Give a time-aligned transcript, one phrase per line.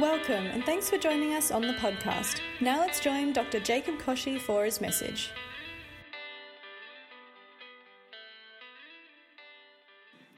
[0.00, 2.40] Welcome and thanks for joining us on the podcast.
[2.60, 3.60] Now let's join Dr.
[3.60, 5.30] Jacob Koshi for his message.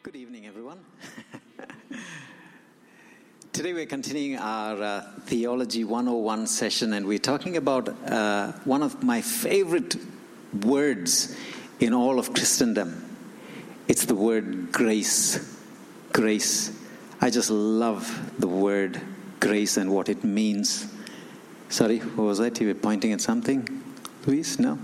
[0.02, 0.80] Good evening, everyone.
[3.54, 9.02] Today we're continuing our uh, Theology 101 session, and we're talking about uh, one of
[9.02, 9.96] my favorite
[10.66, 11.34] words
[11.80, 13.02] in all of Christendom.
[13.88, 15.58] It's the word grace.
[16.12, 16.78] Grace.
[17.22, 19.00] I just love the word
[19.40, 20.86] grace and what it means.
[21.68, 22.60] Sorry, what was that?
[22.60, 23.82] You were pointing at something?
[24.26, 24.58] Luis?
[24.58, 24.78] No?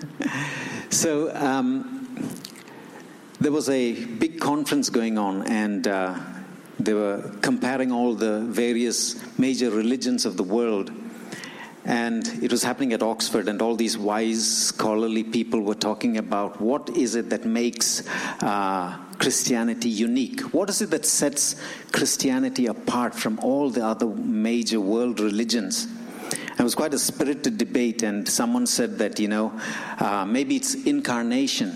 [0.90, 1.98] so, um,
[3.40, 6.18] there was a big conference going on, and uh,
[6.80, 10.90] they were comparing all the various major religions of the world.
[11.88, 16.60] And it was happening at Oxford, and all these wise, scholarly people were talking about
[16.60, 18.06] what is it that makes
[18.42, 20.42] uh, Christianity unique?
[20.52, 21.56] What is it that sets
[21.90, 25.88] Christianity apart from all the other major world religions?
[26.58, 29.58] It was quite a spirited debate, and someone said that, you know,
[29.98, 31.74] uh, maybe it's incarnation.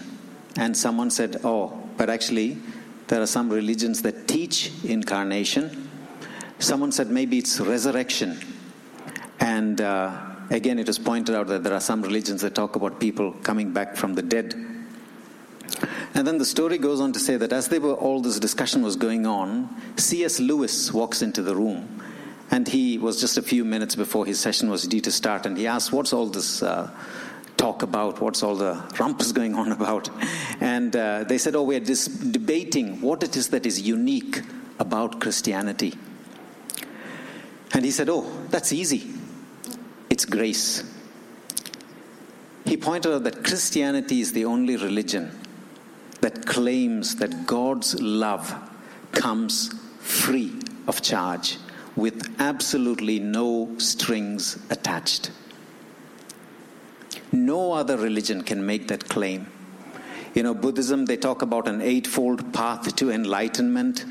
[0.57, 2.59] And someone said, oh, but actually,
[3.07, 5.89] there are some religions that teach incarnation.
[6.59, 8.39] Someone said maybe it's resurrection.
[9.53, 12.99] And uh, again, it is pointed out that there are some religions that talk about
[12.99, 14.55] people coming back from the dead.
[16.15, 18.81] And then the story goes on to say that as they were all this discussion
[18.81, 20.41] was going on, C.S.
[20.41, 22.03] Lewis walks into the room,
[22.51, 25.59] and he was just a few minutes before his session was due to start, and
[25.59, 26.91] he asked, "What's all this uh,
[27.59, 28.23] talk about?
[28.23, 30.09] What's all the rumpus going on about?"
[30.61, 34.41] And uh, they said, "Oh, we're just debating what it is that is unique
[34.79, 35.95] about Christianity."
[37.75, 39.22] And he said, "Oh, that's easy.
[40.23, 40.85] It's grace."
[42.65, 45.33] He pointed out that Christianity is the only religion
[46.21, 48.55] that claims that God's love
[49.11, 50.53] comes free
[50.87, 51.59] of charge
[51.97, 55.33] with absolutely no strings attached.
[57.33, 59.49] No other religion can make that claim.
[60.37, 64.05] You know, Buddhism, they talk about an eightfold path to enlightenment.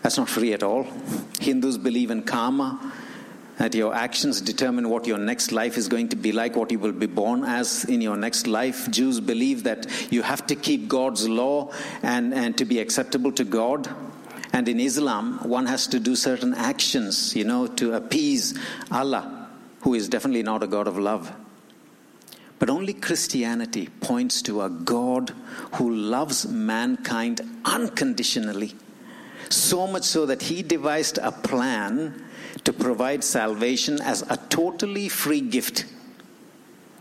[0.00, 0.86] That's not free at all.
[1.38, 2.94] Hindus believe in karma
[3.58, 6.78] that your actions determine what your next life is going to be like, what you
[6.78, 8.90] will be born as in your next life.
[8.90, 11.72] Jews believe that you have to keep God's law
[12.02, 13.88] and, and to be acceptable to God.
[14.52, 18.58] And in Islam, one has to do certain actions, you know, to appease
[18.90, 19.48] Allah,
[19.80, 21.32] who is definitely not a God of love.
[22.58, 25.30] But only Christianity points to a God
[25.74, 28.74] who loves mankind unconditionally.
[29.50, 32.25] So much so that he devised a plan
[32.64, 35.84] to provide salvation as a totally free gift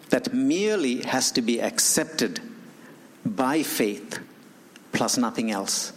[0.09, 2.39] that merely has to be accepted
[3.25, 4.19] by faith
[4.93, 5.91] plus nothing else,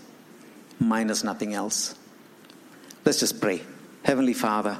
[0.80, 1.94] minus nothing else.
[3.04, 3.62] Let's just pray.
[4.02, 4.78] Heavenly Father,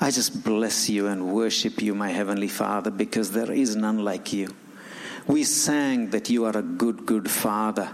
[0.00, 4.32] I just bless you and worship you, my Heavenly Father, because there is none like
[4.32, 4.54] you.
[5.26, 7.88] We sang that you are a good, good Father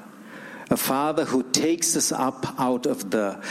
[0.70, 3.42] a father who takes us up out of the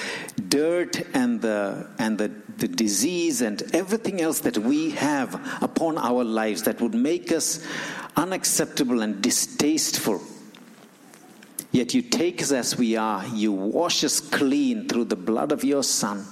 [0.47, 6.23] dirt and the and the, the disease and everything else that we have upon our
[6.23, 7.65] lives that would make us
[8.15, 10.21] unacceptable and distasteful.
[11.71, 13.25] Yet you take us as we are.
[13.27, 16.25] You wash us clean through the blood of your son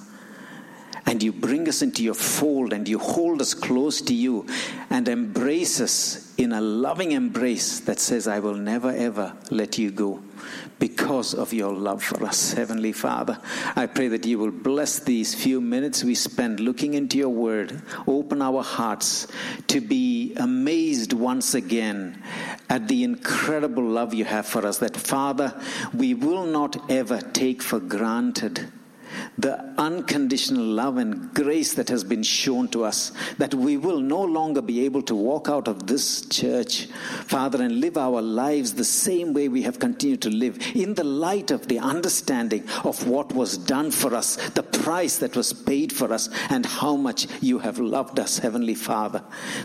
[1.16, 4.46] and you bring us into your fold and you hold us close to you
[4.90, 9.92] and embrace us in a loving embrace that says, I will never ever let you
[9.92, 10.22] go
[10.78, 13.40] because of your love for us, Heavenly Father.
[13.78, 17.82] I pray that you will bless these few minutes we spend looking into your word.
[18.08, 19.26] Open our hearts
[19.68, 22.22] to be amazed once again
[22.70, 24.80] at the incredible love you have for us.
[24.80, 25.58] That, Father,
[25.94, 28.70] we will not ever take for granted
[29.38, 34.22] the unconditional love and grace that has been shown to us, that we will no
[34.22, 36.86] longer be able to walk out of this church,
[37.26, 41.04] Father, and live our lives the same way we have continued to live, in the
[41.04, 45.92] light of the understanding of what was done for us, the price that was paid
[45.92, 49.24] for us, and how much you have loved us, Heavenly Father.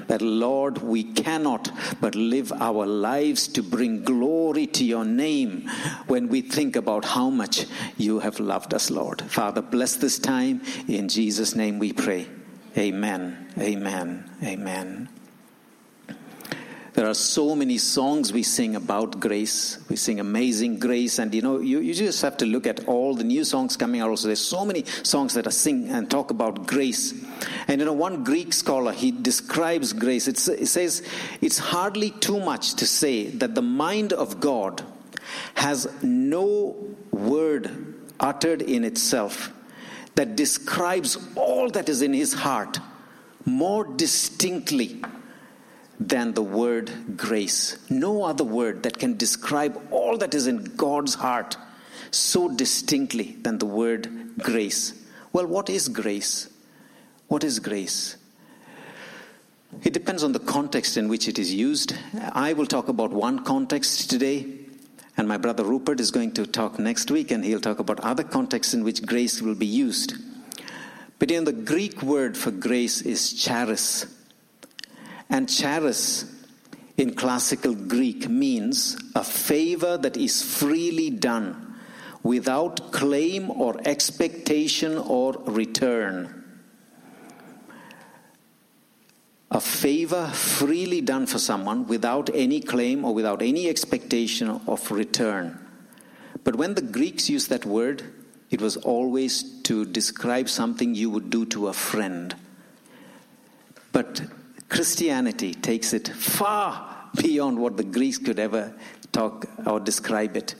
[0.09, 1.71] That, Lord, we cannot
[2.01, 5.69] but live our lives to bring glory to your name
[6.07, 7.67] when we think about how much
[7.97, 9.21] you have loved us, Lord.
[9.61, 10.63] Father, bless this time.
[10.89, 12.27] In Jesus' name we pray.
[12.79, 13.53] Amen.
[13.59, 14.31] Amen.
[14.43, 15.09] Amen.
[16.95, 19.79] There are so many songs we sing about grace.
[19.91, 21.19] We sing Amazing Grace.
[21.19, 24.01] And you know, you, you just have to look at all the new songs coming
[24.01, 24.29] out also.
[24.29, 27.13] There's so many songs that are sing and talk about grace.
[27.69, 30.27] And you know, one Greek scholar, he describes grace.
[30.27, 31.03] It's, it says,
[31.43, 34.83] it's hardly too much to say that the mind of God
[35.55, 36.77] has no
[37.13, 37.90] word
[38.21, 39.53] uttered in itself
[40.15, 42.79] that describes all that is in his heart
[43.45, 45.03] more distinctly
[45.99, 47.79] than the word grace.
[47.91, 51.57] No other word that can describe all that is in God's heart
[52.11, 54.95] so distinctly than the word grace.
[55.33, 56.49] Well, what is grace?
[57.29, 58.17] What is grace?
[59.85, 61.95] It depends on the context in which it is used.
[62.33, 64.60] I will talk about one context today,
[65.17, 68.23] and my brother Rupert is going to talk next week, and he'll talk about other
[68.23, 70.15] contexts in which grace will be used.
[71.19, 74.07] But in the Greek word for grace is charis.
[75.29, 76.25] And charis
[76.97, 81.77] in classical Greek means a favor that is freely done
[82.23, 86.40] without claim or expectation or return.
[89.53, 95.59] A favor freely done for someone without any claim or without any expectation of return.
[96.45, 98.05] But when the Greeks used that word,
[98.51, 102.35] it was always to describe something you would do to a friend.
[103.93, 104.23] But
[104.69, 108.73] Christianity takes it far beyond what the Greeks could ever
[109.11, 110.55] talk or describe it.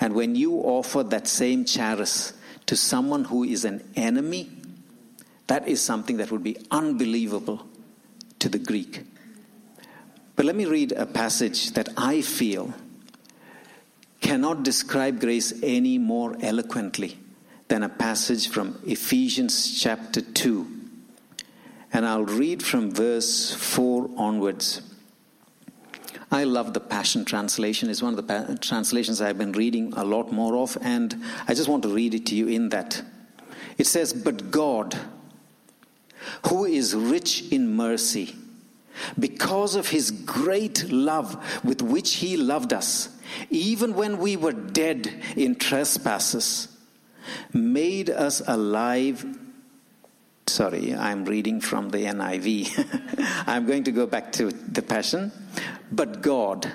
[0.00, 2.32] And when you offer that same charis
[2.66, 4.50] to someone who is an enemy,
[5.48, 7.66] that is something that would be unbelievable
[8.40, 9.04] to the Greek.
[10.36, 12.74] But let me read a passage that I feel
[14.20, 17.18] cannot describe grace any more eloquently
[17.68, 20.66] than a passage from Ephesians chapter 2.
[21.92, 24.82] And I'll read from verse 4 onwards.
[26.30, 27.90] I love the Passion Translation.
[27.90, 31.68] It's one of the translations I've been reading a lot more of, and I just
[31.68, 33.02] want to read it to you in that.
[33.78, 34.96] It says, But God,
[36.48, 38.34] who is rich in mercy,
[39.18, 43.08] because of his great love with which he loved us,
[43.48, 46.68] even when we were dead in trespasses,
[47.52, 49.24] made us alive
[50.50, 53.44] Sorry, I'm reading from the NIV.
[53.46, 55.30] I'm going to go back to the Passion.
[55.92, 56.70] But God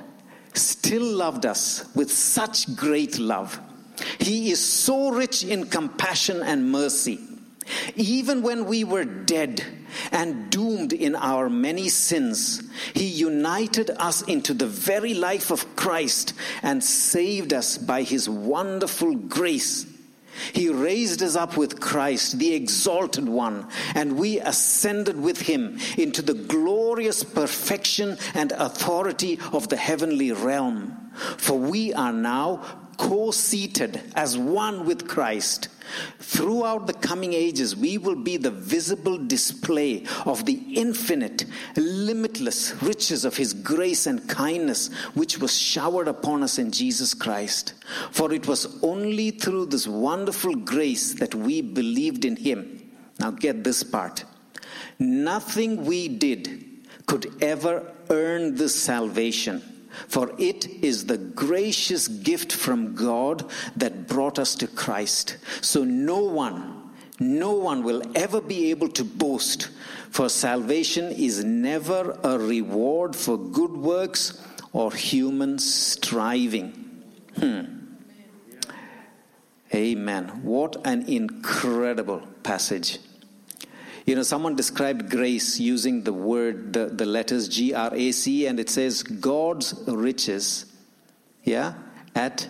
[0.53, 3.59] still loved us with such great love.
[4.17, 7.19] He is so rich in compassion and mercy.
[7.95, 9.63] Even when we were dead
[10.11, 12.61] and doomed in our many sins,
[12.93, 19.15] He united us into the very life of Christ and saved us by His wonderful
[19.15, 19.85] grace.
[20.53, 26.21] He raised us up with Christ, the exalted one, and we ascended with him into
[26.21, 31.11] the glorious perfection and authority of the heavenly realm.
[31.37, 32.63] For we are now
[32.97, 35.69] co seated as one with Christ.
[36.19, 41.45] Throughout the coming ages, we will be the visible display of the infinite,
[41.75, 47.73] limitless riches of His grace and kindness, which was showered upon us in Jesus Christ.
[48.11, 52.91] For it was only through this wonderful grace that we believed in Him.
[53.19, 54.25] Now, get this part.
[54.99, 59.61] Nothing we did could ever earn this salvation
[60.07, 65.37] for it is the gracious gift from God that brought us to Christ.
[65.61, 69.69] So no one, no one will ever be able to boast,
[70.09, 74.41] for salvation is never a reward for good works
[74.73, 77.03] or human striving.
[77.37, 77.75] Hmm.
[79.73, 80.43] Amen.
[80.43, 82.99] What an incredible passage.
[84.05, 88.45] You know, someone described grace using the word, the, the letters G R A C,
[88.45, 90.65] and it says God's riches,
[91.43, 91.73] yeah,
[92.13, 92.47] at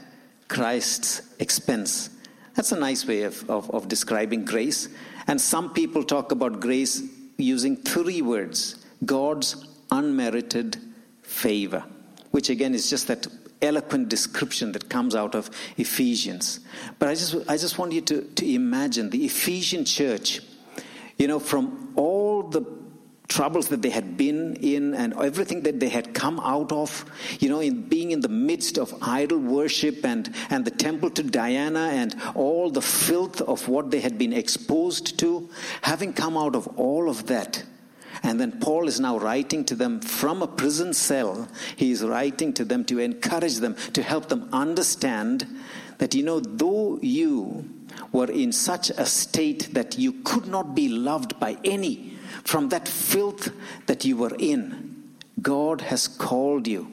[0.50, 2.10] Christ's expense.
[2.56, 4.90] That's a nice way of, of, of describing grace.
[5.28, 7.02] And some people talk about grace
[7.38, 10.78] using three words God's unmerited
[11.22, 11.84] favor,
[12.32, 13.28] which again is just that
[13.62, 16.60] eloquent description that comes out of Ephesians.
[17.00, 20.42] But I just, I just want you to, to imagine the Ephesian church
[21.18, 22.66] you know, from all the
[23.28, 27.06] troubles that they had been in and everything that they had come out of,
[27.40, 31.24] you know, in being in the midst of idol worship and, and the temple to
[31.24, 35.50] Diana and all the filth of what they had been exposed to,
[35.82, 37.64] having come out of all of that.
[38.24, 41.48] And then Paul is now writing to them from a prison cell.
[41.76, 45.46] He is writing to them to encourage them, to help them understand
[45.98, 47.70] that, you know, though you
[48.12, 52.88] were in such a state that you could not be loved by any from that
[52.88, 53.52] filth
[53.88, 55.14] that you were in.
[55.42, 56.92] God has called you.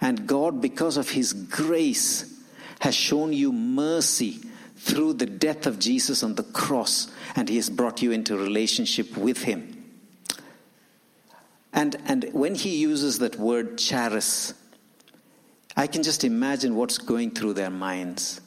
[0.00, 2.28] And God, because of His grace,
[2.80, 4.40] has shown you mercy
[4.76, 9.16] through the death of Jesus on the cross, and He has brought you into relationship
[9.16, 9.84] with Him.
[11.72, 14.52] And, and when He uses that word charis,
[15.76, 18.41] I can just imagine what's going through their minds.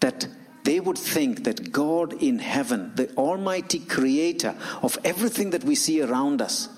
[0.00, 0.26] That
[0.64, 6.02] they would think that God in heaven, the Almighty Creator of everything that we see
[6.02, 6.68] around us,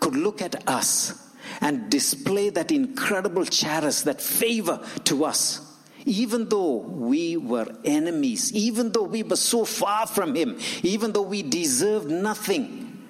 [0.00, 1.20] could look at us
[1.60, 5.60] and display that incredible charis, that favor to us.
[6.06, 11.22] Even though we were enemies, even though we were so far from Him, even though
[11.22, 13.08] we deserved nothing,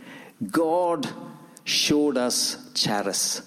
[0.50, 1.08] God
[1.64, 3.42] showed us charis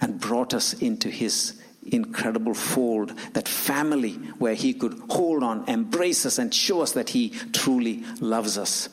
[0.00, 6.26] and brought us into His incredible fold, that family where He could hold on, embrace
[6.26, 8.88] us, and show us that He truly loves us.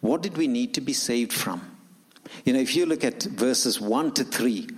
[0.00, 1.62] What did we need to be saved from?
[2.44, 4.68] You know, if you look at verses 1 to 3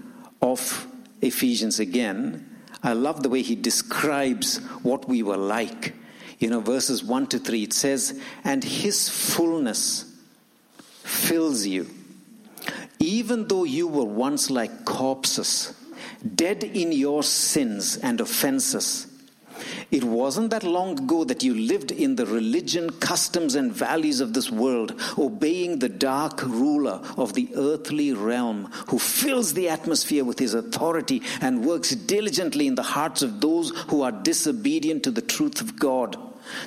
[0.41, 0.87] of
[1.21, 2.49] Ephesians again,
[2.83, 5.95] I love the way he describes what we were like
[6.39, 10.05] you know, verses 1 to 3, it says, And his fullness
[11.03, 11.89] fills you.
[12.99, 15.75] Even though you were once like corpses,
[16.35, 19.07] dead in your sins and offenses,
[19.91, 24.33] it wasn't that long ago that you lived in the religion, customs, and values of
[24.33, 30.39] this world, obeying the dark ruler of the earthly realm who fills the atmosphere with
[30.39, 35.23] his authority and works diligently in the hearts of those who are disobedient to the
[35.23, 36.17] truth of God.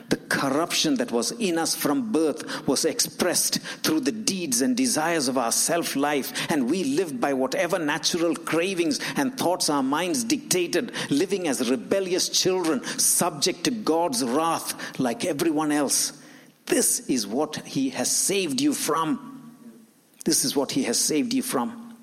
[0.09, 5.27] The corruption that was in us from birth was expressed through the deeds and desires
[5.27, 10.23] of our self life, and we lived by whatever natural cravings and thoughts our minds
[10.23, 16.13] dictated, living as rebellious children, subject to God's wrath like everyone else.
[16.65, 19.55] This is what He has saved you from.
[20.25, 21.97] This is what He has saved you from.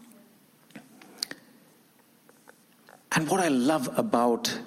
[3.12, 4.58] And what I love about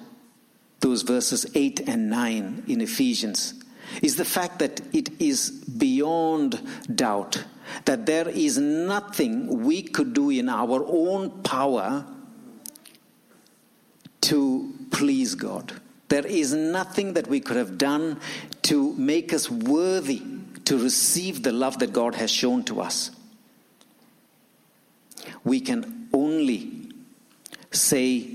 [0.80, 3.54] those verses 8 and 9 in Ephesians
[4.02, 6.60] is the fact that it is beyond
[6.94, 7.44] doubt
[7.84, 12.04] that there is nothing we could do in our own power
[14.22, 15.72] to please God.
[16.08, 18.20] There is nothing that we could have done
[18.62, 20.22] to make us worthy
[20.64, 23.10] to receive the love that God has shown to us.
[25.44, 26.90] We can only
[27.70, 28.28] say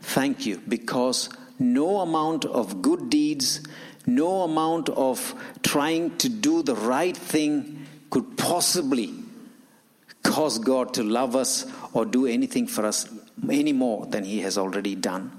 [0.00, 1.28] thank you because
[1.58, 3.60] no amount of good deeds,
[4.06, 9.12] no amount of trying to do the right thing could possibly
[10.22, 13.08] cause God to love us or do anything for us
[13.50, 15.32] any more than He has already done.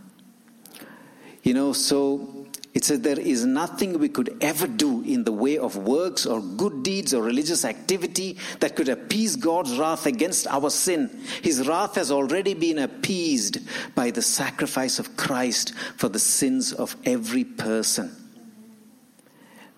[1.43, 2.34] You know, so
[2.75, 6.41] it says there is nothing we could ever do in the way of works or
[6.41, 11.23] good deeds or religious activity that could appease God's wrath against our sin.
[11.41, 13.59] His wrath has already been appeased
[13.95, 18.13] by the sacrifice of Christ for the sins of every person.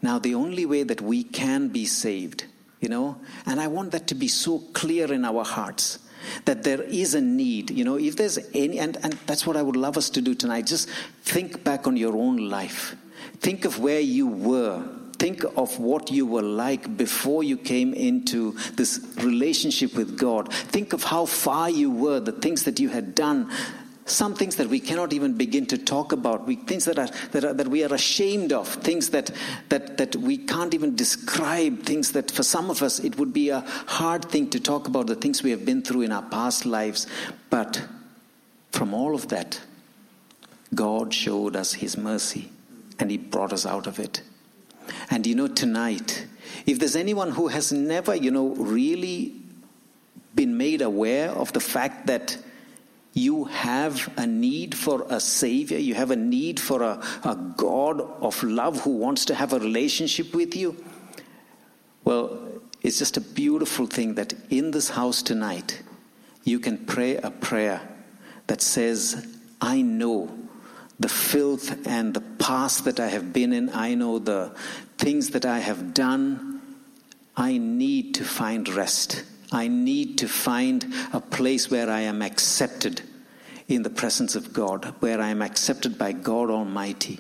[0.01, 2.45] Now, the only way that we can be saved,
[2.81, 5.99] you know, and I want that to be so clear in our hearts
[6.45, 7.71] that there is a need.
[7.71, 10.33] You know, if there's any, and, and that's what I would love us to do
[10.33, 10.65] tonight.
[10.67, 10.89] Just
[11.23, 12.95] think back on your own life.
[13.39, 14.87] Think of where you were.
[15.19, 20.53] Think of what you were like before you came into this relationship with God.
[20.53, 23.51] Think of how far you were, the things that you had done,
[24.09, 27.43] some things that we cannot even begin to talk about, we, things that, are, that,
[27.43, 29.31] are, that we are ashamed of, things that,
[29.69, 33.49] that, that we can't even describe, things that for some of us it would be
[33.49, 36.65] a hard thing to talk about, the things we have been through in our past
[36.65, 37.07] lives.
[37.49, 37.85] But
[38.71, 39.61] from all of that,
[40.73, 42.51] God showed us His mercy
[42.99, 44.21] and He brought us out of it.
[45.09, 46.27] And you know, tonight,
[46.65, 49.35] if there's anyone who has never, you know, really
[50.35, 52.37] been made aware of the fact that
[53.17, 57.99] you have a need for a Savior, you have a need for a, a God
[57.99, 60.77] of love who wants to have a relationship with you,
[62.03, 62.39] well,
[62.83, 65.81] it's just a beautiful thing that in this house tonight,
[66.43, 67.81] you can pray a prayer
[68.45, 69.27] that says,
[69.59, 70.31] I know
[70.99, 73.71] the filth and the past that I have been in.
[73.71, 74.55] I know the
[74.97, 76.61] things that I have done.
[77.35, 79.23] I need to find rest.
[79.51, 83.01] I need to find a place where I am accepted
[83.67, 87.19] in the presence of God, where I am accepted by God Almighty.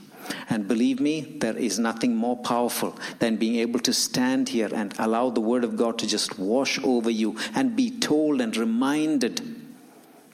[0.49, 4.93] And believe me, there is nothing more powerful than being able to stand here and
[4.99, 9.41] allow the Word of God to just wash over you and be told and reminded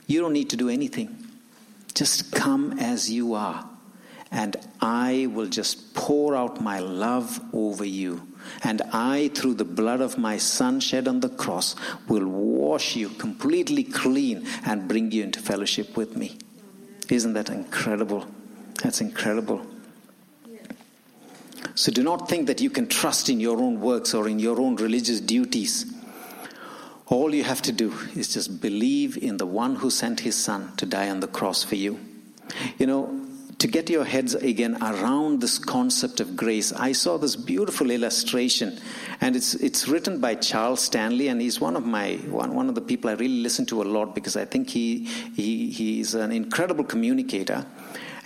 [0.07, 1.17] you don't need to do anything.
[1.93, 3.69] Just come as you are,
[4.31, 8.27] and I will just pour out my love over you.
[8.63, 11.75] And I, through the blood of my Son shed on the cross,
[12.07, 16.37] will wash you completely clean and bring you into fellowship with me.
[17.09, 18.25] Isn't that incredible?
[18.81, 19.65] That's incredible.
[21.75, 24.59] So do not think that you can trust in your own works or in your
[24.59, 25.93] own religious duties
[27.07, 30.71] All you have to do is just believe in the one who sent his son
[30.77, 31.99] to die on the cross for you.
[32.79, 33.22] You know,
[33.59, 38.79] to get your heads again around this concept of grace, I saw this beautiful illustration,
[39.21, 42.75] and it's it's written by Charles Stanley, and he's one of my one, one of
[42.75, 45.05] the people I really listen to a lot because I think he
[45.35, 47.65] he he's an incredible communicator,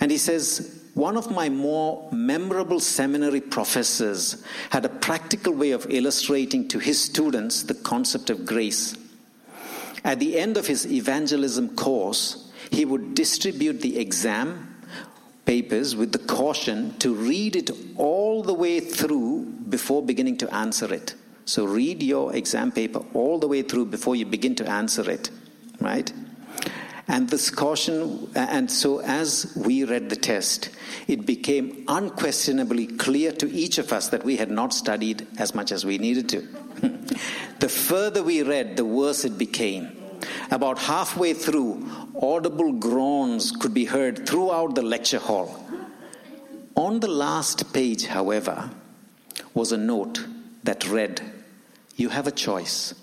[0.00, 0.74] and he says.
[0.94, 7.00] One of my more memorable seminary professors had a practical way of illustrating to his
[7.00, 8.96] students the concept of grace.
[10.02, 14.67] At the end of his evangelism course, he would distribute the exam
[15.48, 20.92] papers with the caution to read it all the way through before beginning to answer
[20.92, 21.14] it.
[21.46, 25.30] So read your exam paper all the way through before you begin to answer it,
[25.80, 26.12] right?
[27.08, 30.68] And this caution, and so as we read the test,
[31.06, 35.72] it became unquestionably clear to each of us that we had not studied as much
[35.72, 36.40] as we needed to.
[37.60, 39.96] the further we read, the worse it became.
[40.50, 41.86] About halfway through,
[42.20, 45.64] audible groans could be heard throughout the lecture hall.
[46.76, 48.70] On the last page, however,
[49.54, 50.26] was a note
[50.64, 51.20] that read,
[51.96, 52.94] You have a choice.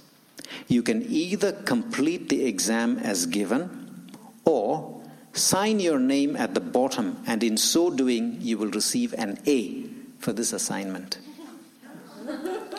[0.68, 4.12] You can either complete the exam as given
[4.46, 5.02] or
[5.34, 9.86] sign your name at the bottom, and in so doing, you will receive an A
[10.20, 11.18] for this assignment.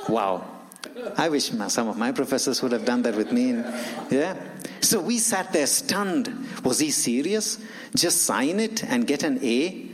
[0.08, 0.48] Wow.
[1.16, 3.50] I wish some of my professors would have done that with me.
[4.10, 4.36] Yeah.
[4.80, 6.28] So we sat there stunned.
[6.64, 7.58] Was he serious?
[7.94, 9.90] Just sign it and get an A?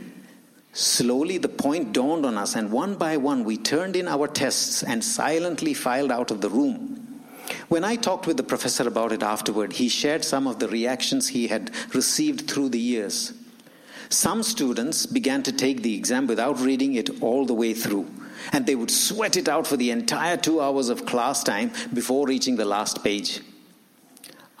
[0.73, 4.81] Slowly, the point dawned on us, and one by one, we turned in our tests
[4.81, 7.21] and silently filed out of the room.
[7.67, 11.27] When I talked with the professor about it afterward, he shared some of the reactions
[11.27, 13.33] he had received through the years.
[14.09, 18.07] Some students began to take the exam without reading it all the way through
[18.51, 22.27] and they would sweat it out for the entire two hours of class time before
[22.27, 23.41] reaching the last page.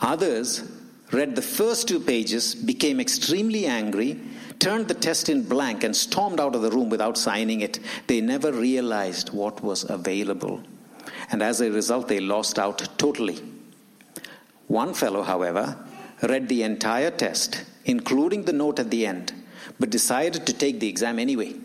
[0.03, 0.69] Others
[1.11, 4.19] read the first two pages, became extremely angry,
[4.59, 7.79] turned the test in blank, and stormed out of the room without signing it.
[8.07, 10.61] They never realized what was available.
[11.31, 13.41] And as a result, they lost out totally.
[14.67, 15.77] One fellow, however,
[16.21, 19.31] read the entire test, including the note at the end,
[19.79, 21.55] but decided to take the exam anyway.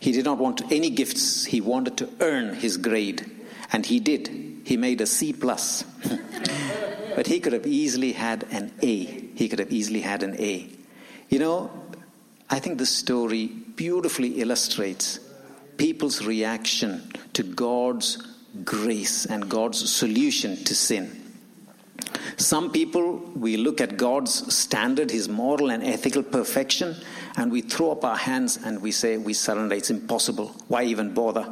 [0.00, 1.46] He did not want any gifts.
[1.46, 3.30] He wanted to earn his grade.
[3.72, 4.62] And he did.
[4.64, 5.84] He made a C plus.
[7.16, 9.04] but he could have easily had an A.
[9.34, 10.68] He could have easily had an A.
[11.30, 11.70] You know,
[12.50, 15.18] I think this story beautifully illustrates
[15.78, 18.22] people's reaction to God's
[18.64, 21.22] grace and God's solution to sin.
[22.36, 26.96] Some people, we look at God's standard, his moral and ethical perfection,
[27.38, 29.74] and we throw up our hands and we say, we surrender.
[29.74, 30.54] It's impossible.
[30.68, 31.50] Why even bother?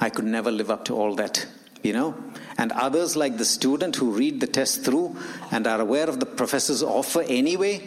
[0.00, 1.46] I could never live up to all that,
[1.82, 2.14] you know?
[2.58, 5.16] And others, like the student who read the test through
[5.52, 7.80] and are aware of the professor's offer anyway,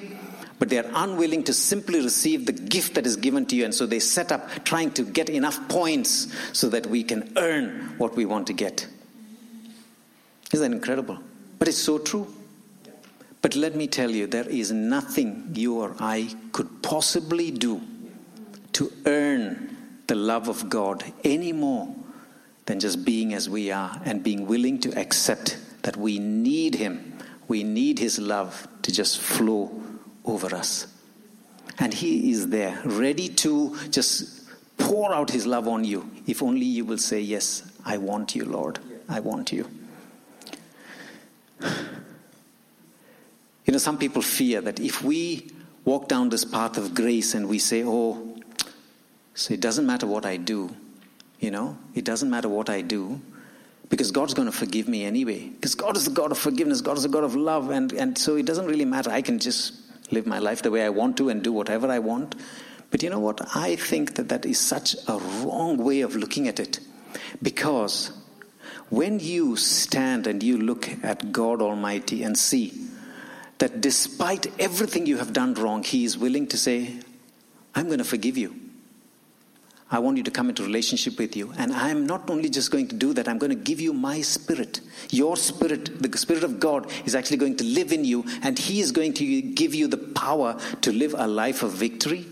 [0.59, 3.65] but they are unwilling to simply receive the gift that is given to you.
[3.65, 7.95] And so they set up trying to get enough points so that we can earn
[7.97, 8.87] what we want to get.
[10.53, 11.19] Isn't that incredible?
[11.59, 12.33] But it's so true.
[13.41, 17.81] But let me tell you, there is nothing you or I could possibly do
[18.73, 19.75] to earn
[20.07, 21.93] the love of God any more
[22.71, 27.17] than just being as we are and being willing to accept that we need Him.
[27.49, 29.77] We need His love to just flow
[30.23, 30.87] over us.
[31.79, 36.65] And He is there, ready to just pour out His love on you, if only
[36.65, 38.79] you will say, Yes, I want you, Lord.
[39.09, 39.69] I want you.
[43.63, 45.51] You know, some people fear that if we
[45.85, 48.35] walk down this path of grace and we say, oh,
[49.35, 50.75] so it doesn't matter what I do,
[51.41, 53.19] you know, it doesn't matter what I do,
[53.89, 55.49] because God's going to forgive me anyway.
[55.49, 58.17] Because God is the God of forgiveness, God is the God of love, and, and
[58.17, 59.09] so it doesn't really matter.
[59.09, 59.73] I can just
[60.11, 62.35] live my life the way I want to and do whatever I want.
[62.91, 63.41] But you know what?
[63.55, 66.79] I think that that is such a wrong way of looking at it.
[67.41, 68.11] Because
[68.89, 72.87] when you stand and you look at God Almighty and see
[73.57, 76.99] that despite everything you have done wrong, He is willing to say,
[77.73, 78.60] I'm going to forgive you.
[79.93, 81.53] I want you to come into relationship with you.
[81.57, 84.21] And I'm not only just going to do that, I'm going to give you my
[84.21, 84.79] spirit.
[85.09, 88.79] Your spirit, the spirit of God, is actually going to live in you, and He
[88.79, 92.25] is going to give you the power to live a life of victory.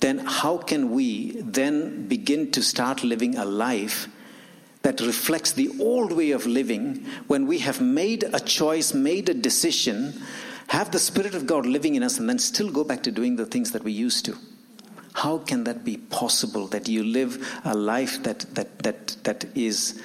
[0.00, 4.06] Then, how can we then begin to start living a life
[4.82, 9.34] that reflects the old way of living when we have made a choice, made a
[9.34, 10.22] decision,
[10.68, 13.36] have the Spirit of God living in us, and then still go back to doing
[13.36, 14.36] the things that we used to.
[15.22, 20.00] How can that be possible that you live a life that, that, that, that is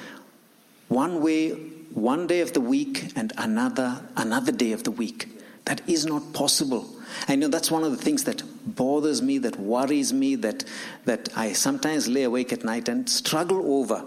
[0.88, 1.52] one way
[1.94, 5.28] one day of the week and another another day of the week.
[5.66, 6.90] That is not possible.
[7.28, 10.66] I know that's one of the things that bothers me, that worries me, that,
[11.06, 14.04] that I sometimes lay awake at night and struggle over.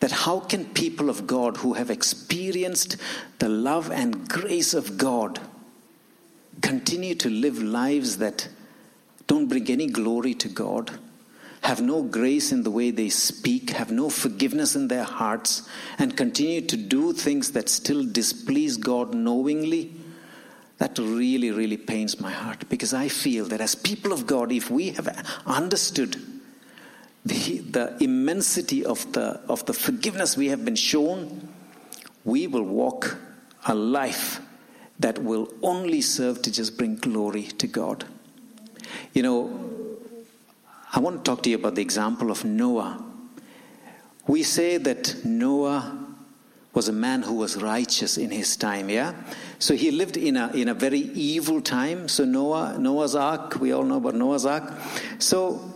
[0.00, 2.96] That how can people of God who have experienced
[3.38, 5.38] the love and grace of God
[6.62, 8.48] continue to live lives that
[9.26, 10.98] don't bring any glory to God,
[11.62, 16.16] have no grace in the way they speak, have no forgiveness in their hearts, and
[16.16, 19.94] continue to do things that still displease God knowingly?
[20.78, 24.70] That really, really pains my heart because I feel that as people of God, if
[24.70, 26.20] we have understood
[27.24, 31.48] the, the immensity of the, of the forgiveness we have been shown,
[32.24, 33.16] we will walk
[33.66, 34.40] a life
[34.98, 38.04] that will only serve to just bring glory to God.
[39.12, 39.98] You know,
[40.92, 43.04] I want to talk to you about the example of Noah.
[44.26, 46.04] We say that Noah
[46.72, 49.14] was a man who was righteous in his time, yeah?
[49.58, 52.08] So he lived in a, in a very evil time.
[52.08, 54.72] So Noah, Noah's Ark, we all know about Noah's Ark.
[55.18, 55.72] So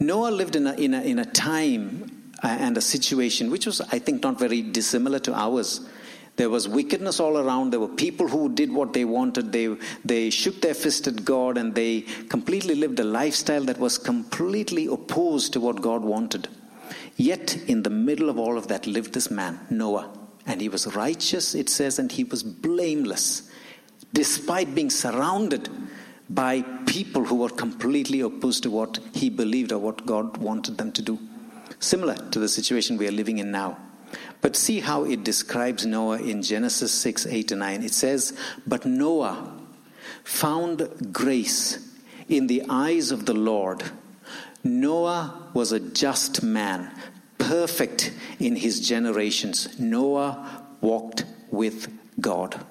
[0.00, 3.80] Noah lived in a, in a, in a time uh, and a situation which was,
[3.80, 5.88] I think, not very dissimilar to ours.
[6.40, 7.70] There was wickedness all around.
[7.70, 9.52] There were people who did what they wanted.
[9.52, 9.76] They,
[10.06, 12.00] they shook their fist at God and they
[12.30, 16.48] completely lived a lifestyle that was completely opposed to what God wanted.
[17.18, 20.10] Yet, in the middle of all of that, lived this man, Noah.
[20.46, 23.50] And he was righteous, it says, and he was blameless,
[24.14, 25.68] despite being surrounded
[26.30, 30.90] by people who were completely opposed to what he believed or what God wanted them
[30.92, 31.18] to do.
[31.80, 33.89] Similar to the situation we are living in now.
[34.40, 37.82] But see how it describes Noah in Genesis 6 8 and 9.
[37.82, 39.58] It says, But Noah
[40.24, 41.86] found grace
[42.28, 43.82] in the eyes of the Lord.
[44.64, 46.90] Noah was a just man,
[47.38, 49.78] perfect in his generations.
[49.78, 52.64] Noah walked with God.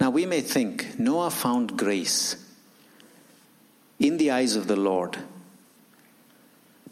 [0.00, 2.36] Now we may think Noah found grace
[3.98, 5.18] in the eyes of the Lord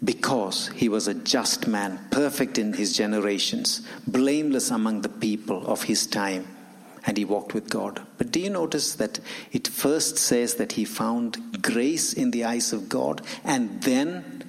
[0.02, 5.82] because he was a just man, perfect in his generations, blameless among the people of
[5.82, 6.46] his time,
[7.04, 8.00] and he walked with God.
[8.16, 9.18] But do you notice that
[9.50, 14.44] it first says that he found grace in the eyes of God, and then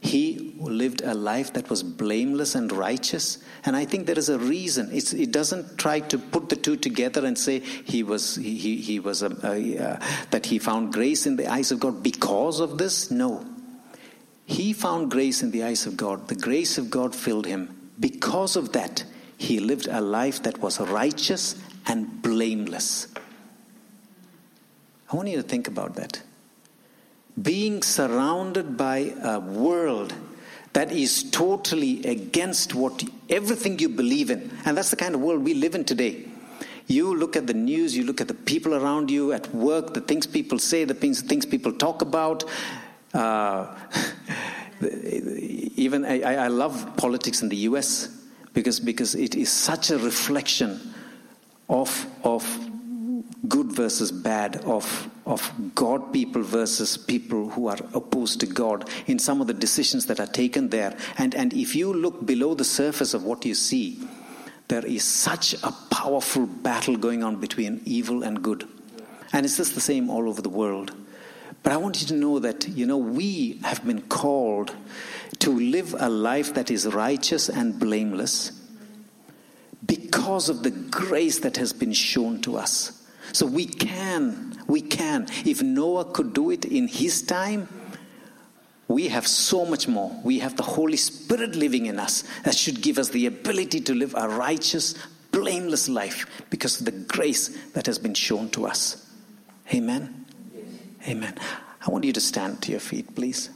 [0.00, 3.38] he lived a life that was blameless and righteous?
[3.64, 4.88] And i think there is a reason.
[4.92, 9.00] It's, it doesn't try to put the two together and say he was he, he
[9.00, 12.78] was a, a, uh, that he found grace in the eyes of god because of
[12.78, 13.10] this.
[13.10, 13.44] No
[14.44, 16.28] he found grace in the eyes of god.
[16.28, 17.90] The grace of god filled him.
[17.98, 19.04] Because of that
[19.36, 23.08] he lived a life that was righteous and blameless.
[25.10, 26.22] I want you to think about that.
[27.40, 30.14] Being surrounded by a world
[30.74, 35.44] that is totally against what everything you believe in and that's the kind of world
[35.44, 36.24] we live in today.
[36.86, 40.00] You look at the news you look at the people around you at work the
[40.00, 42.44] things people say the things, things people talk about
[43.14, 43.74] uh,
[44.82, 48.08] even I, I love politics in the us
[48.52, 50.94] because because it is such a reflection
[51.68, 52.44] of of
[53.48, 59.18] good versus bad, of, of God people versus people who are opposed to God in
[59.18, 60.96] some of the decisions that are taken there.
[61.18, 64.00] And, and if you look below the surface of what you see,
[64.68, 68.66] there is such a powerful battle going on between evil and good.
[69.32, 70.94] And it's just the same all over the world.
[71.62, 74.74] But I want you to know that, you know, we have been called
[75.40, 78.52] to live a life that is righteous and blameless
[79.84, 83.06] because of the grace that has been shown to us.
[83.32, 85.26] So we can, we can.
[85.44, 87.68] If Noah could do it in his time,
[88.88, 90.14] we have so much more.
[90.22, 93.94] We have the Holy Spirit living in us that should give us the ability to
[93.94, 94.94] live a righteous,
[95.30, 99.08] blameless life because of the grace that has been shown to us.
[99.72, 100.21] Amen.
[101.06, 101.34] Amen.
[101.84, 103.50] I want you to stand to your feet, please.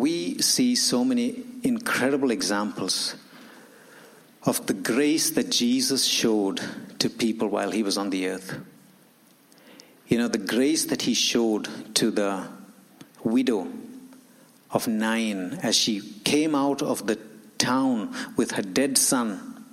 [0.00, 3.16] we see so many incredible examples
[4.44, 6.60] of the grace that Jesus showed
[6.98, 8.58] to people while he was on the earth.
[10.08, 12.48] You know, the grace that he showed to the
[13.22, 13.68] widow
[14.72, 17.18] of Nain as she came out of the
[17.58, 19.64] town with her dead son.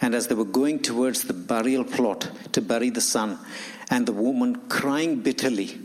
[0.00, 3.38] And as they were going towards the burial plot to bury the son,
[3.90, 5.78] and the woman crying bitterly,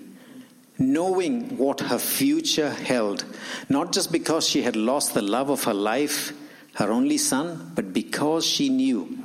[0.79, 3.25] knowing what her future held,
[3.69, 6.31] not just because she had lost the love of her life,
[6.75, 9.17] her only son, but because she knew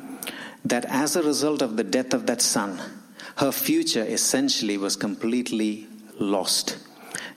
[0.65, 2.81] that as a result of the death of that son,
[3.37, 5.87] her future essentially was completely
[6.19, 6.79] lost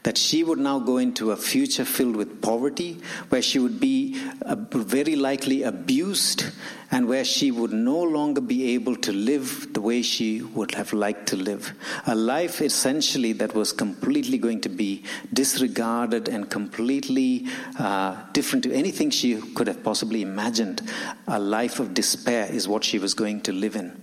[0.06, 4.16] that she would now go into a future filled with poverty, where she would be
[4.44, 6.46] uh, very likely abused,
[6.92, 10.94] and where she would no longer be able to live the way she would have
[10.94, 11.74] liked to live.
[12.06, 17.48] A life essentially that was completely going to be disregarded and completely
[17.80, 20.84] uh, different to anything she could have possibly imagined.
[21.28, 24.00] A life of despair is what she was going to live in.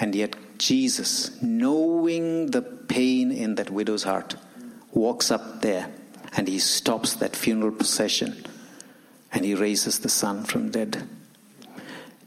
[0.00, 4.34] And yet, Jesus, knowing the pain in that widow's heart,
[4.94, 5.90] walks up there
[6.36, 8.44] and he stops that funeral procession
[9.32, 11.06] and he raises the son from dead.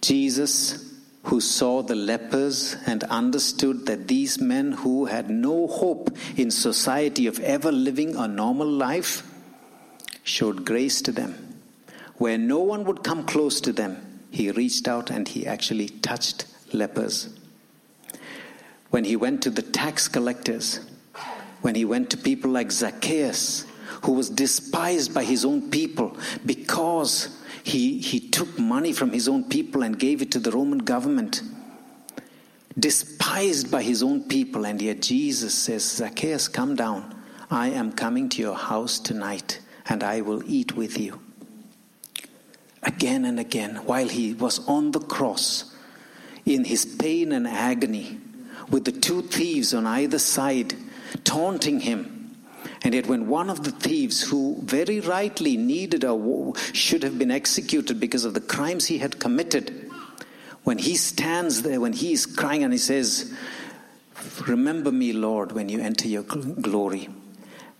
[0.02, 6.52] Jesus, who saw the lepers and understood that these men who had no hope in
[6.52, 9.24] society of ever living a normal life,
[10.24, 11.62] showed grace to them.
[12.16, 16.46] Where no one would come close to them, he reached out and he actually touched
[16.74, 17.30] lepers.
[18.90, 20.80] When he went to the tax collectors,
[21.62, 23.66] when he went to people like Zacchaeus,
[24.04, 26.16] who was despised by his own people
[26.46, 30.80] because he, he took money from his own people and gave it to the Roman
[30.80, 31.42] government.
[32.78, 37.16] Despised by his own people, and yet Jesus says, Zacchaeus, come down.
[37.50, 41.20] I am coming to your house tonight, and I will eat with you.
[42.84, 45.76] Again and again, while he was on the cross,
[46.46, 48.20] in his pain and agony,
[48.70, 50.76] with the two thieves on either side,
[51.24, 52.36] taunting him.
[52.84, 57.32] And yet, when one of the thieves, who very rightly needed a should have been
[57.32, 59.92] executed because of the crimes he had committed,
[60.64, 63.34] when he stands there, when he is crying and he says,
[64.48, 67.10] Remember me, Lord, when you enter your glory.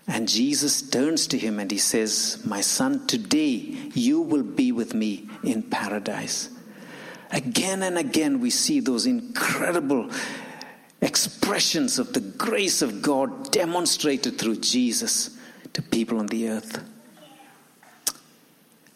[0.06, 3.50] And Jesus turns to him and he says, My son, today
[3.94, 6.48] you will be with me in paradise.
[7.30, 10.10] Again and again, we see those incredible
[11.00, 15.36] expressions of the grace of God demonstrated through Jesus
[15.72, 16.82] to people on the earth.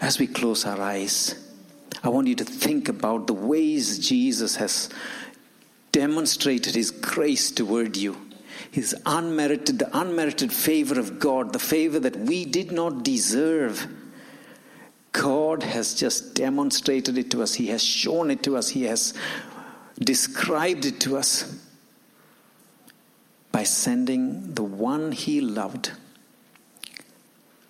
[0.01, 1.35] As we close our eyes,
[2.03, 4.91] I want you to think about the ways Jesus has
[5.93, 8.17] demonstrated his grace toward you.
[8.73, 13.87] His unmerited, the unmerited favor of God, the favor that we did not deserve.
[15.13, 17.55] God has just demonstrated it to us.
[17.55, 18.69] He has shown it to us.
[18.71, 19.15] He has
[20.01, 21.62] described it to us
[23.53, 25.93] by sending the one he loved.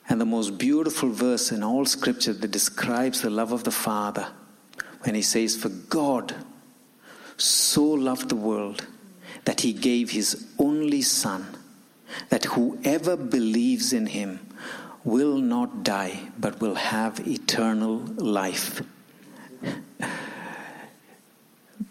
[0.09, 4.29] And the most beautiful verse in all scripture that describes the love of the Father
[5.03, 6.35] when he says, For God
[7.37, 8.87] so loved the world
[9.45, 11.57] that he gave his only Son,
[12.29, 14.47] that whoever believes in him
[15.03, 18.83] will not die but will have eternal life.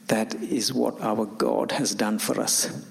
[0.08, 2.91] That is what our God has done for us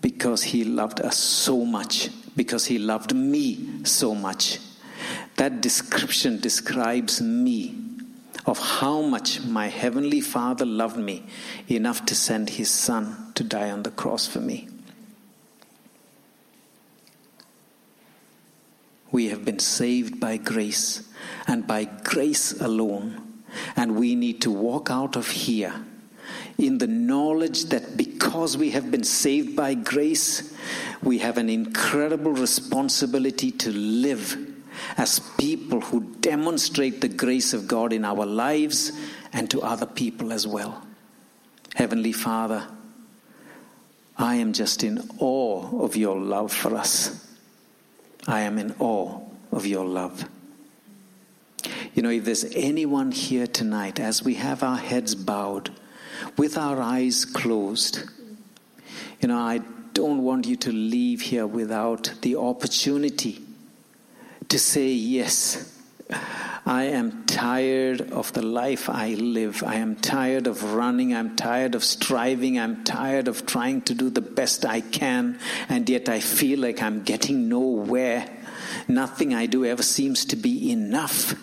[0.00, 4.58] because he loved us so much, because he loved me so much.
[5.36, 7.76] That description describes me
[8.46, 11.24] of how much my heavenly Father loved me
[11.68, 14.68] enough to send his Son to die on the cross for me.
[19.10, 21.08] We have been saved by grace
[21.46, 23.42] and by grace alone,
[23.74, 25.84] and we need to walk out of here
[26.58, 30.52] in the knowledge that because we have been saved by grace,
[31.02, 34.36] we have an incredible responsibility to live
[34.96, 38.90] as people who demonstrate the grace of God in our lives
[39.32, 40.84] and to other people as well.
[41.76, 42.66] Heavenly Father,
[44.16, 47.24] I am just in awe of your love for us.
[48.26, 49.20] I am in awe
[49.52, 50.28] of your love.
[51.94, 55.70] You know, if there's anyone here tonight, as we have our heads bowed,
[56.36, 58.04] with our eyes closed.
[59.20, 59.60] You know, I
[59.92, 63.42] don't want you to leave here without the opportunity
[64.48, 65.74] to say, Yes,
[66.64, 69.62] I am tired of the life I live.
[69.62, 71.14] I am tired of running.
[71.14, 72.58] I'm tired of striving.
[72.58, 76.82] I'm tired of trying to do the best I can, and yet I feel like
[76.82, 78.28] I'm getting nowhere.
[78.86, 81.34] Nothing I do ever seems to be enough.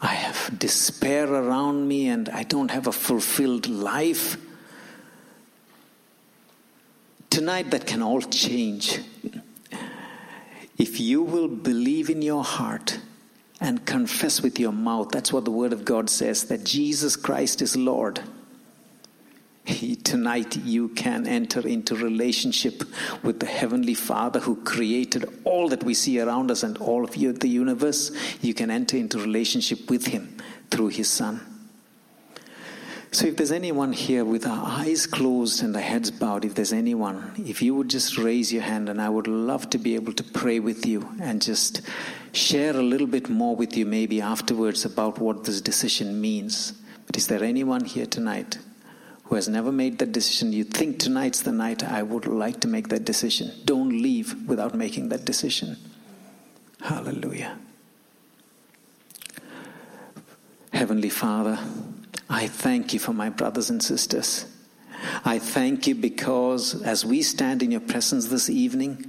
[0.00, 4.36] I have despair around me and I don't have a fulfilled life.
[7.30, 9.00] Tonight, that can all change.
[10.78, 13.00] If you will believe in your heart
[13.60, 17.62] and confess with your mouth, that's what the Word of God says, that Jesus Christ
[17.62, 18.20] is Lord
[20.04, 22.82] tonight you can enter into relationship
[23.22, 27.16] with the heavenly father who created all that we see around us and all of
[27.16, 30.36] you, the universe you can enter into relationship with him
[30.70, 31.40] through his son
[33.16, 36.74] So, if there's anyone here with our eyes closed and our heads bowed, if there's
[36.74, 40.12] anyone, if you would just raise your hand, and I would love to be able
[40.12, 41.80] to pray with you and just
[42.32, 46.74] share a little bit more with you, maybe afterwards, about what this decision means.
[47.06, 48.58] But is there anyone here tonight
[49.26, 50.52] who has never made that decision?
[50.52, 53.52] You think tonight's the night I would like to make that decision.
[53.64, 55.76] Don't leave without making that decision.
[56.80, 57.58] Hallelujah.
[60.72, 61.58] Heavenly Father,
[62.28, 64.46] I thank you for my brothers and sisters.
[65.24, 69.04] I thank you because as we stand in your presence this evening,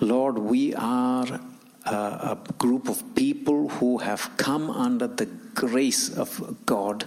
[0.00, 1.40] Lord, we are
[1.84, 7.04] a, a group of people who have come under the grace of God.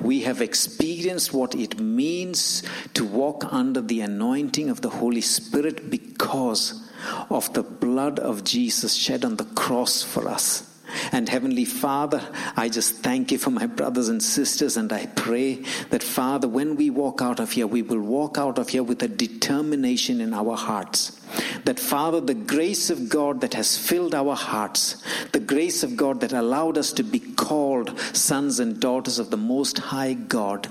[0.00, 2.62] We have experienced what it means
[2.94, 6.88] to walk under the anointing of the Holy Spirit because
[7.30, 10.75] of the blood of Jesus shed on the cross for us.
[11.12, 12.22] And Heavenly Father,
[12.56, 16.76] I just thank you for my brothers and sisters, and I pray that, Father, when
[16.76, 20.34] we walk out of here, we will walk out of here with a determination in
[20.34, 21.20] our hearts.
[21.64, 26.20] That, Father, the grace of God that has filled our hearts, the grace of God
[26.20, 30.70] that allowed us to be called sons and daughters of the Most High God,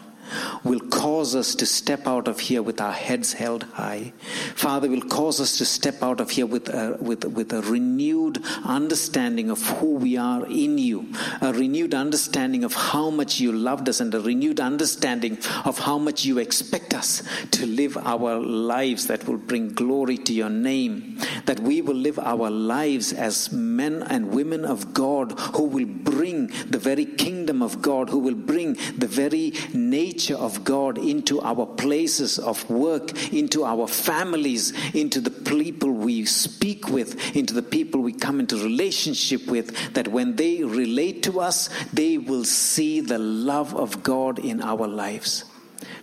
[0.63, 4.13] will cause us to step out of here with our heads held high.
[4.55, 8.41] Father, will cause us to step out of here with a, with, with a renewed
[8.63, 11.11] understanding of who we are in you,
[11.41, 15.97] a renewed understanding of how much you loved us, and a renewed understanding of how
[15.97, 21.17] much you expect us to live our lives that will bring glory to your name.
[21.45, 26.47] That we will live our lives as men and women of God who will bring
[26.67, 31.41] the very kingdom of God, who will bring the very nature nature of God into
[31.41, 37.61] our places of work, into our families, into the people we speak with, into the
[37.61, 43.01] people we come into relationship with, that when they relate to us, they will see
[43.01, 45.43] the love of God in our lives.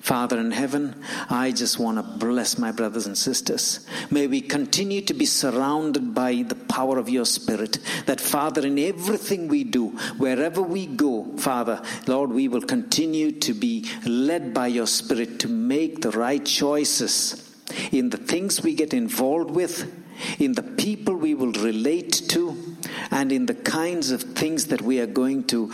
[0.03, 3.87] Father in heaven, I just want to bless my brothers and sisters.
[4.11, 7.79] May we continue to be surrounded by the power of your Spirit.
[8.07, 13.55] That, Father, in everything we do, wherever we go, Father, Lord, we will continue to
[13.55, 17.49] be led by your Spirit to make the right choices
[17.93, 19.91] in the things we get involved with,
[20.41, 22.77] in the people we will relate to,
[23.13, 25.73] and in the kinds of things that we are going to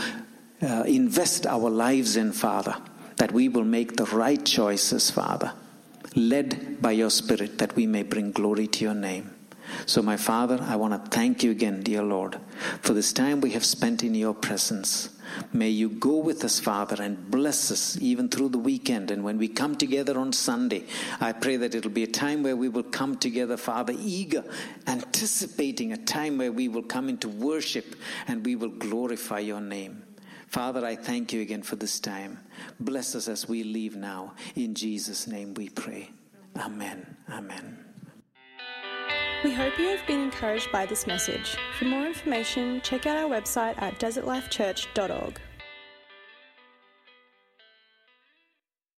[0.61, 2.77] uh, invest our lives in, Father
[3.19, 5.53] that we will make the right choices, Father,
[6.15, 9.35] led by your Spirit, that we may bring glory to your name.
[9.87, 12.39] So, my Father, I want to thank you again, dear Lord,
[12.81, 15.11] for this time we have spent in your presence.
[15.53, 19.11] May you go with us, Father, and bless us even through the weekend.
[19.11, 20.85] And when we come together on Sunday,
[21.21, 24.43] I pray that it'll be a time where we will come together, Father, eager,
[24.87, 27.95] anticipating a time where we will come into worship
[28.27, 30.03] and we will glorify your name.
[30.49, 32.41] Father, I thank you again for this time.
[32.81, 34.35] Bless us as we leave now.
[34.57, 36.11] In Jesus' name we pray.
[36.57, 37.17] Amen.
[37.31, 37.85] Amen.
[39.45, 41.57] We hope you have been encouraged by this message.
[41.79, 45.39] For more information, check out our website at desertlifechurch.org.